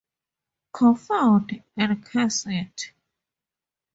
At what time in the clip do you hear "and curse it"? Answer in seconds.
1.77-2.91